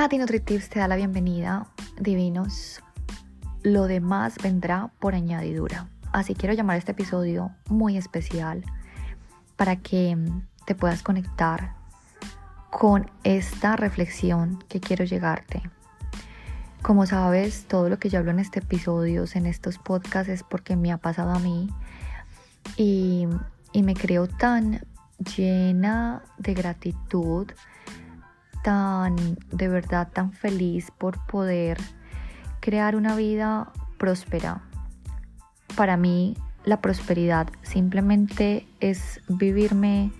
[0.00, 1.66] Tati NutriTips te da la bienvenida,
[2.00, 2.82] divinos.
[3.62, 5.90] Lo demás vendrá por añadidura.
[6.10, 8.64] Así quiero llamar este episodio muy especial
[9.56, 10.16] para que
[10.64, 11.74] te puedas conectar
[12.70, 15.60] con esta reflexión que quiero llegarte.
[16.80, 20.76] Como sabes, todo lo que yo hablo en este episodio, en estos podcasts, es porque
[20.76, 21.68] me ha pasado a mí
[22.78, 23.28] y,
[23.74, 24.80] y me creo tan
[25.36, 27.52] llena de gratitud,
[28.62, 29.16] tan
[29.50, 31.78] de verdad tan feliz por poder
[32.60, 34.62] crear una vida próspera.
[35.76, 40.12] Para mí la prosperidad simplemente es vivirme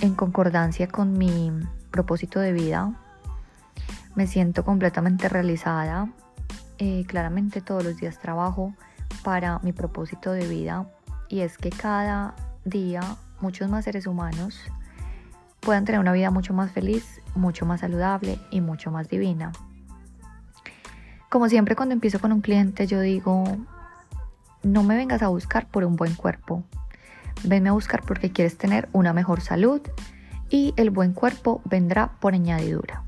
[0.00, 1.50] en concordancia con mi
[1.90, 2.92] propósito de vida.
[4.14, 6.10] Me siento completamente realizada.
[6.78, 8.74] Eh, claramente todos los días trabajo
[9.24, 10.86] para mi propósito de vida
[11.28, 13.00] y es que cada día
[13.40, 14.60] muchos más seres humanos
[15.66, 19.50] puedan tener una vida mucho más feliz, mucho más saludable y mucho más divina.
[21.28, 23.42] Como siempre cuando empiezo con un cliente yo digo,
[24.62, 26.62] no me vengas a buscar por un buen cuerpo,
[27.42, 29.80] venme a buscar porque quieres tener una mejor salud
[30.50, 33.02] y el buen cuerpo vendrá por añadidura.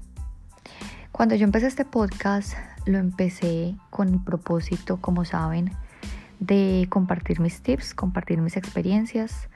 [1.12, 2.54] Cuando yo empecé este podcast
[2.86, 5.70] lo empecé con el propósito, como saben,
[6.40, 9.48] de compartir mis tips, compartir mis experiencias,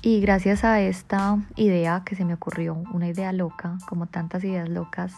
[0.00, 4.68] y gracias a esta idea que se me ocurrió, una idea loca, como tantas ideas
[4.68, 5.12] locas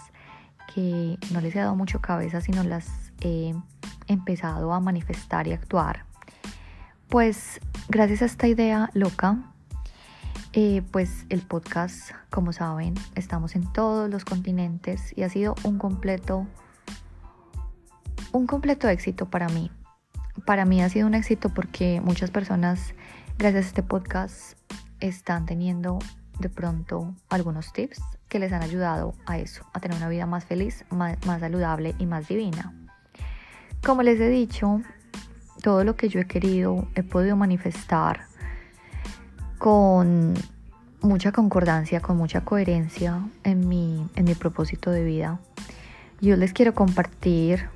[0.74, 3.54] que no les he dado mucho cabeza, sino las he
[4.06, 6.04] empezado a manifestar y actuar,
[7.08, 9.38] pues gracias a esta idea loca,
[10.52, 15.78] eh, pues el podcast, como saben, estamos en todos los continentes y ha sido un
[15.78, 16.46] completo,
[18.32, 19.70] un completo éxito para mí.
[20.46, 22.94] Para mí ha sido un éxito porque muchas personas
[23.36, 24.56] Gracias a este podcast
[25.00, 25.98] están teniendo
[26.38, 30.44] de pronto algunos tips que les han ayudado a eso, a tener una vida más
[30.44, 32.72] feliz, más, saludable y más divina.
[33.84, 34.80] Como les he dicho,
[35.62, 38.26] todo lo que yo he querido he podido manifestar
[39.58, 40.34] con
[41.02, 45.40] mucha concordancia, con mucha coherencia en mi, en mi propósito de vida.
[46.20, 47.68] Yo les quiero compartir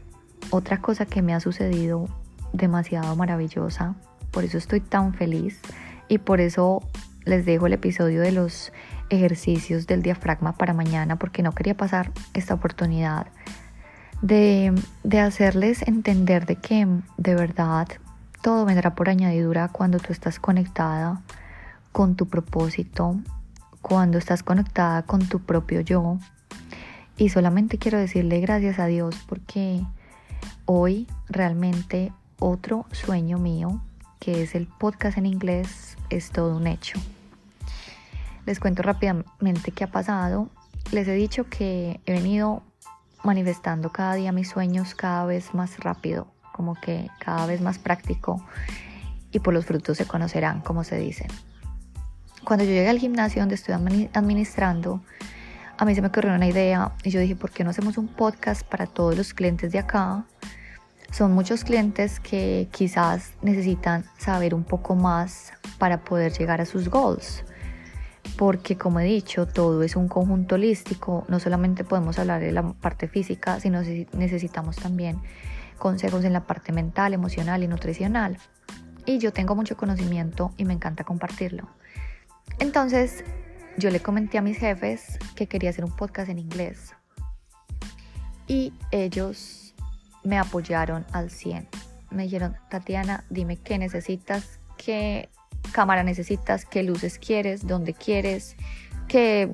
[0.50, 2.08] otra cosa que me ha sucedido
[2.52, 3.96] demasiado maravillosa
[4.30, 5.60] por eso estoy tan feliz
[6.08, 6.82] y por eso
[7.24, 8.72] les dejo el episodio de los
[9.10, 13.26] ejercicios del diafragma para mañana porque no quería pasar esta oportunidad
[14.22, 14.74] de,
[15.04, 17.88] de hacerles entender de que de verdad
[18.42, 21.22] todo vendrá por añadidura cuando tú estás conectada
[21.92, 23.16] con tu propósito,
[23.82, 26.18] cuando estás conectada con tu propio yo.
[27.16, 29.82] Y solamente quiero decirle gracias a Dios porque
[30.66, 33.82] hoy realmente otro sueño mío
[34.18, 36.98] que es el podcast en inglés, es todo un hecho.
[38.46, 40.48] Les cuento rápidamente qué ha pasado.
[40.92, 42.62] Les he dicho que he venido
[43.24, 48.42] manifestando cada día mis sueños cada vez más rápido, como que cada vez más práctico
[49.30, 51.26] y por los frutos se conocerán, como se dice.
[52.44, 55.02] Cuando yo llegué al gimnasio donde estoy administrando,
[55.76, 58.08] a mí se me ocurrió una idea y yo dije, ¿por qué no hacemos un
[58.08, 60.24] podcast para todos los clientes de acá?
[61.10, 66.88] Son muchos clientes que quizás necesitan saber un poco más para poder llegar a sus
[66.88, 67.44] goals.
[68.36, 71.24] Porque como he dicho, todo es un conjunto holístico.
[71.28, 73.80] No solamente podemos hablar de la parte física, sino
[74.12, 75.20] necesitamos también
[75.78, 78.38] consejos en la parte mental, emocional y nutricional.
[79.06, 81.68] Y yo tengo mucho conocimiento y me encanta compartirlo.
[82.58, 83.24] Entonces,
[83.78, 86.94] yo le comenté a mis jefes que quería hacer un podcast en inglés.
[88.46, 89.67] Y ellos
[90.28, 91.68] me apoyaron al 100.
[92.10, 95.30] Me dijeron, Tatiana, dime qué necesitas, qué
[95.72, 98.56] cámara necesitas, qué luces quieres, dónde quieres,
[99.08, 99.52] qué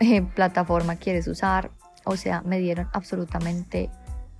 [0.00, 1.72] eh, plataforma quieres usar.
[2.04, 3.90] O sea, me dieron absolutamente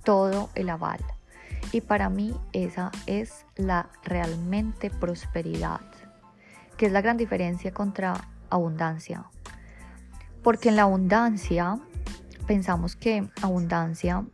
[0.03, 0.99] todo el aval.
[1.73, 5.81] Y para mí esa es la realmente prosperidad,
[6.77, 9.25] que es la gran diferencia contra abundancia.
[10.43, 11.77] Porque en la abundancia
[12.47, 14.25] pensamos que abundancia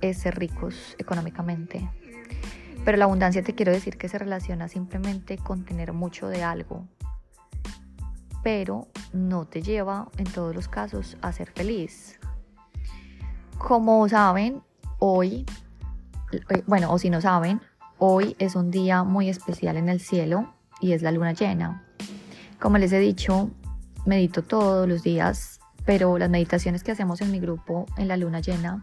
[0.00, 1.88] es ser ricos económicamente.
[2.84, 6.86] Pero la abundancia te quiero decir que se relaciona simplemente con tener mucho de algo,
[8.42, 12.18] pero no te lleva en todos los casos a ser feliz.
[13.58, 14.62] Como saben,
[14.98, 15.44] hoy,
[16.32, 17.60] eh, bueno, o si no saben,
[17.98, 21.84] hoy es un día muy especial en el cielo y es la luna llena.
[22.60, 23.50] Como les he dicho,
[24.06, 28.40] medito todos los días, pero las meditaciones que hacemos en mi grupo en la luna
[28.40, 28.82] llena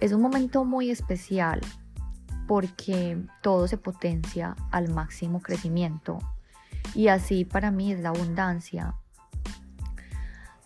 [0.00, 1.60] es un momento muy especial
[2.46, 6.18] porque todo se potencia al máximo crecimiento
[6.94, 8.94] y así para mí es la abundancia.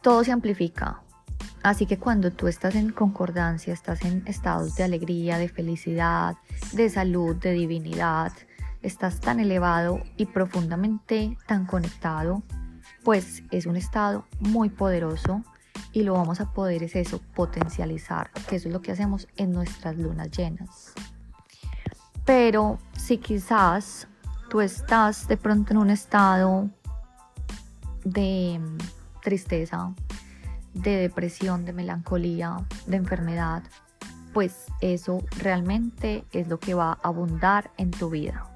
[0.01, 1.03] Todo se amplifica.
[1.63, 6.35] Así que cuando tú estás en concordancia, estás en estados de alegría, de felicidad,
[6.73, 8.33] de salud, de divinidad,
[8.83, 12.43] estás tan elevado y profundamente tan conectado,
[13.05, 15.45] pues es un estado muy poderoso
[15.93, 19.53] y lo vamos a poder es eso, potencializar, que eso es lo que hacemos en
[19.53, 20.93] nuestras lunas llenas.
[22.25, 24.09] Pero si quizás
[24.49, 26.71] tú estás de pronto en un estado
[28.05, 28.61] de
[29.23, 29.95] tristeza,
[30.75, 32.57] de depresión, de melancolía,
[32.87, 33.63] de enfermedad,
[34.33, 38.49] pues eso realmente es lo que va a abundar en tu vida.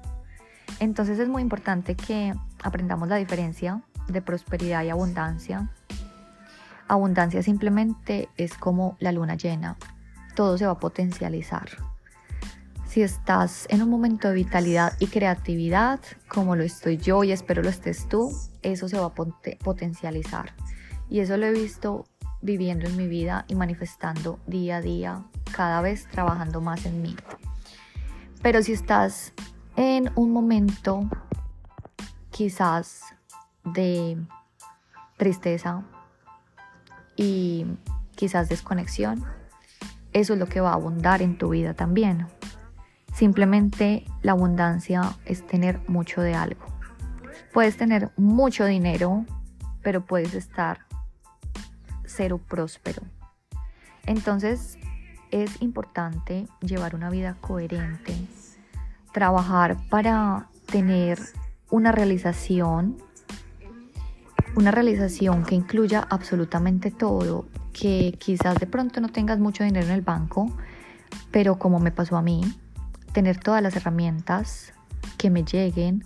[0.79, 5.69] Entonces es muy importante que aprendamos la diferencia de prosperidad y abundancia.
[6.87, 9.77] Abundancia simplemente es como la luna llena,
[10.35, 11.69] todo se va a potencializar.
[12.85, 17.61] Si estás en un momento de vitalidad y creatividad, como lo estoy yo y espero
[17.61, 18.31] lo estés tú,
[18.61, 20.53] eso se va a potencializar.
[21.09, 22.05] Y eso lo he visto
[22.41, 27.15] viviendo en mi vida y manifestando día a día, cada vez trabajando más en mí.
[28.41, 29.33] Pero si estás
[29.75, 31.09] en un momento
[32.31, 33.01] quizás
[33.63, 34.17] de
[35.17, 35.83] tristeza
[37.17, 37.65] y
[38.15, 39.25] quizás desconexión,
[40.13, 42.27] eso es lo que va a abundar en tu vida también.
[43.13, 46.65] Simplemente la abundancia es tener mucho de algo.
[47.51, 49.25] Puedes tener mucho dinero,
[49.81, 50.85] pero puedes estar
[52.05, 53.01] cero próspero.
[54.05, 54.77] Entonces
[55.31, 58.15] es importante llevar una vida coherente,
[59.11, 61.19] trabajar para tener
[61.69, 62.97] una realización,
[64.57, 69.91] una realización que incluya absolutamente todo, que quizás de pronto no tengas mucho dinero en
[69.91, 70.51] el banco,
[71.29, 72.41] pero como me pasó a mí,
[73.13, 74.73] tener todas las herramientas
[75.19, 76.03] que me lleguen,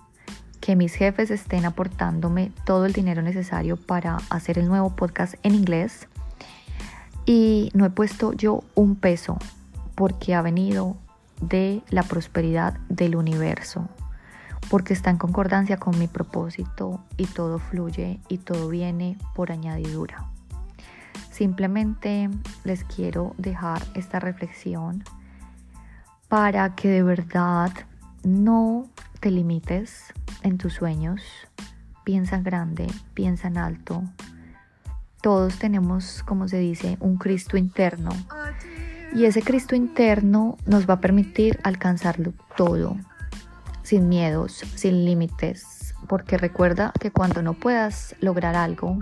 [0.59, 5.55] que mis jefes estén aportándome todo el dinero necesario para hacer el nuevo podcast en
[5.55, 6.09] inglés.
[7.25, 9.37] Y no he puesto yo un peso
[9.95, 10.97] porque ha venido
[11.39, 13.87] de la prosperidad del universo,
[14.69, 20.25] porque está en concordancia con mi propósito y todo fluye y todo viene por añadidura.
[21.31, 22.29] Simplemente
[22.63, 25.03] les quiero dejar esta reflexión
[26.27, 27.71] para que de verdad
[28.23, 28.87] no
[29.19, 30.13] te limites
[30.43, 31.21] en tus sueños,
[32.03, 34.03] piensa grande, piensa en alto.
[35.21, 38.11] Todos tenemos, como se dice, un Cristo interno.
[39.13, 42.97] Y ese Cristo interno nos va a permitir alcanzarlo todo,
[43.83, 45.95] sin miedos, sin límites.
[46.07, 48.99] Porque recuerda que cuando no puedas lograr algo,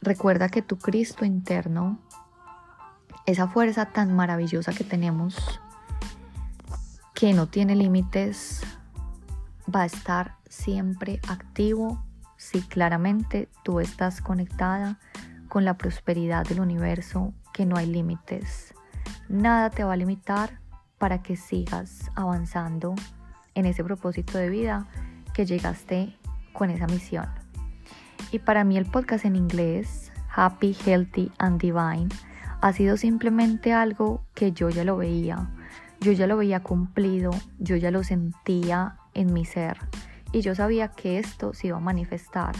[0.00, 1.98] recuerda que tu Cristo interno,
[3.26, 5.36] esa fuerza tan maravillosa que tenemos,
[7.14, 8.62] que no tiene límites,
[9.74, 12.04] va a estar siempre activo
[12.36, 14.98] si claramente tú estás conectada
[15.48, 18.74] con la prosperidad del universo, que no hay límites.
[19.28, 20.60] Nada te va a limitar
[20.98, 22.94] para que sigas avanzando
[23.56, 24.86] en ese propósito de vida
[25.34, 26.16] que llegaste
[26.52, 27.26] con esa misión.
[28.30, 32.08] Y para mí el podcast en inglés, Happy, Healthy and Divine,
[32.60, 35.50] ha sido simplemente algo que yo ya lo veía,
[36.00, 39.78] yo ya lo veía cumplido, yo ya lo sentía en mi ser
[40.32, 42.54] y yo sabía que esto se iba a manifestar.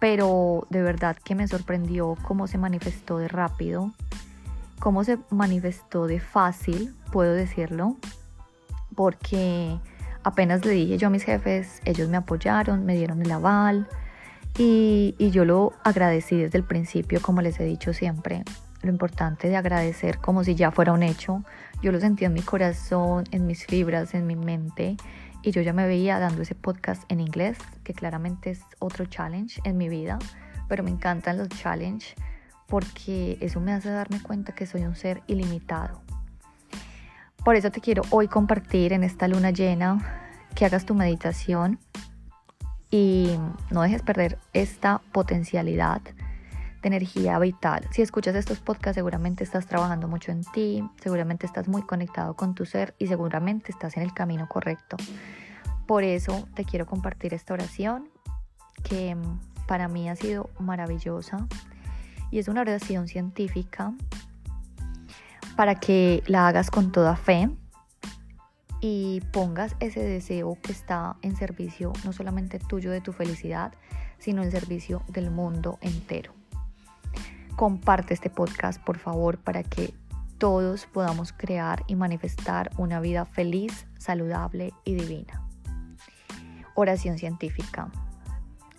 [0.00, 3.92] Pero de verdad que me sorprendió cómo se manifestó de rápido,
[4.80, 7.96] cómo se manifestó de fácil, puedo decirlo,
[8.94, 9.78] porque
[10.22, 13.88] apenas le dije yo a mis jefes, ellos me apoyaron, me dieron el aval
[14.58, 18.44] y, y yo lo agradecí desde el principio, como les he dicho siempre,
[18.82, 21.44] lo importante de agradecer como si ya fuera un hecho.
[21.82, 24.96] Yo lo sentí en mi corazón, en mis fibras, en mi mente
[25.42, 29.60] y yo ya me veía dando ese podcast en inglés, que claramente es otro challenge
[29.64, 30.18] en mi vida,
[30.68, 32.14] pero me encantan los challenges
[32.68, 36.01] porque eso me hace darme cuenta que soy un ser ilimitado.
[37.44, 39.98] Por eso te quiero hoy compartir en esta luna llena
[40.54, 41.80] que hagas tu meditación
[42.88, 43.36] y
[43.70, 46.12] no dejes perder esta potencialidad de
[46.88, 47.84] energía vital.
[47.90, 52.54] Si escuchas estos podcasts, seguramente estás trabajando mucho en ti, seguramente estás muy conectado con
[52.54, 54.96] tu ser y seguramente estás en el camino correcto.
[55.88, 58.08] Por eso te quiero compartir esta oración
[58.84, 59.16] que
[59.66, 61.48] para mí ha sido maravillosa
[62.30, 63.94] y es una oración científica
[65.56, 67.50] para que la hagas con toda fe
[68.80, 73.72] y pongas ese deseo que está en servicio no solamente tuyo de tu felicidad,
[74.18, 76.34] sino en servicio del mundo entero
[77.56, 79.94] comparte este podcast, por favor, para que
[80.38, 85.46] todos podamos crear y manifestar una vida feliz, saludable y divina.
[86.74, 87.90] Oración científica.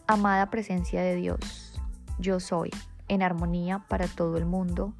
[0.07, 1.79] Amada presencia de Dios,
[2.19, 2.71] yo soy
[3.07, 4.93] en armonía para todo el mundo,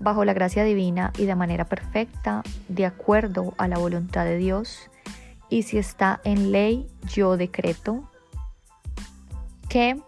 [0.00, 4.90] bajo la gracia divina y de manera perfecta, de acuerdo a la voluntad de Dios.
[5.48, 8.10] Y si está en ley, yo decreto
[9.68, 10.00] que,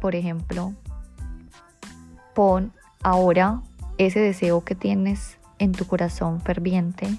[0.00, 0.74] por ejemplo,
[2.34, 3.62] pon ahora
[3.98, 7.18] ese deseo que tienes en tu corazón ferviente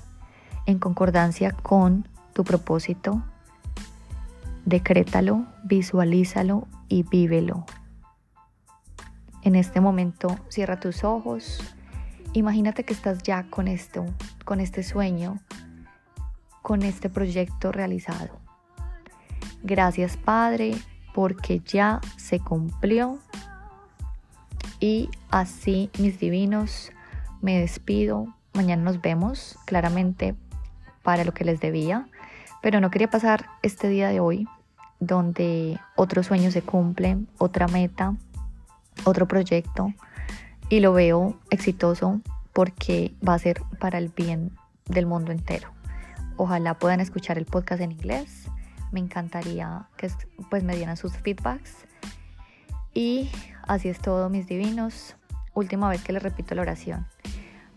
[0.65, 3.23] en concordancia con tu propósito.
[4.65, 7.65] Decrétalo, visualízalo y vívelo.
[9.41, 11.59] En este momento cierra tus ojos.
[12.33, 14.05] Imagínate que estás ya con esto,
[14.45, 15.39] con este sueño,
[16.61, 18.39] con este proyecto realizado.
[19.63, 20.75] Gracias Padre
[21.13, 23.19] porque ya se cumplió.
[24.79, 26.91] Y así mis divinos,
[27.41, 28.33] me despido.
[28.53, 30.35] Mañana nos vemos claramente
[31.03, 32.07] para lo que les debía.
[32.61, 34.47] Pero no quería pasar este día de hoy
[34.99, 38.15] donde otro sueño se cumple, otra meta,
[39.05, 39.93] otro proyecto
[40.69, 42.21] y lo veo exitoso
[42.53, 44.51] porque va a ser para el bien
[44.85, 45.69] del mundo entero.
[46.37, 48.47] Ojalá puedan escuchar el podcast en inglés.
[48.91, 50.09] Me encantaría que
[50.49, 51.75] pues me dieran sus feedbacks.
[52.93, 53.29] Y
[53.67, 55.15] así es todo, mis divinos.
[55.53, 57.07] Última vez que les repito la oración.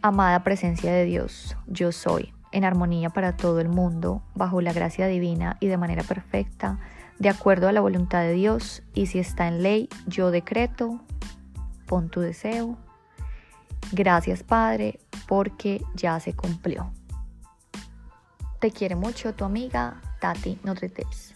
[0.00, 5.06] Amada presencia de Dios, yo soy en armonía para todo el mundo, bajo la gracia
[5.06, 6.78] divina y de manera perfecta,
[7.22, 11.00] de acuerdo a la voluntad de Dios, y si está en ley, yo decreto,
[11.86, 12.76] pon tu deseo.
[13.92, 14.98] Gracias Padre,
[15.28, 16.92] porque ya se cumplió.
[18.58, 21.32] Te quiere mucho tu amiga Tati Notre Tips.